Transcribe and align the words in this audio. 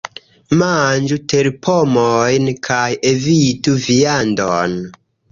Manĝu 0.59 1.17
terpomojn 1.33 2.47
kaj 2.67 2.87
evitu 3.09 3.75
viandon. 3.83 4.75